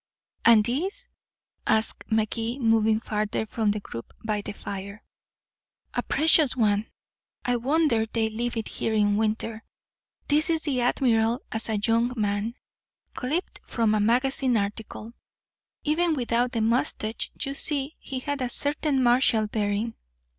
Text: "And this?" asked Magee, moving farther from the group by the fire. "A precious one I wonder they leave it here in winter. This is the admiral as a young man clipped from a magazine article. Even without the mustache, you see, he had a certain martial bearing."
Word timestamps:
"And 0.43 0.65
this?" 0.65 1.09
asked 1.67 2.05
Magee, 2.11 2.57
moving 2.57 2.99
farther 2.99 3.45
from 3.45 3.69
the 3.69 3.79
group 3.79 4.15
by 4.25 4.41
the 4.41 4.51
fire. 4.51 5.03
"A 5.93 6.01
precious 6.01 6.55
one 6.55 6.89
I 7.45 7.57
wonder 7.57 8.07
they 8.07 8.27
leave 8.27 8.57
it 8.57 8.67
here 8.67 8.95
in 8.95 9.15
winter. 9.15 9.63
This 10.27 10.49
is 10.49 10.63
the 10.63 10.81
admiral 10.81 11.41
as 11.51 11.69
a 11.69 11.77
young 11.77 12.13
man 12.17 12.55
clipped 13.13 13.59
from 13.67 13.93
a 13.93 13.99
magazine 13.99 14.57
article. 14.57 15.13
Even 15.83 16.15
without 16.15 16.53
the 16.53 16.61
mustache, 16.61 17.29
you 17.39 17.53
see, 17.53 17.95
he 17.99 18.17
had 18.21 18.41
a 18.41 18.49
certain 18.49 19.03
martial 19.03 19.45
bearing." 19.45 19.93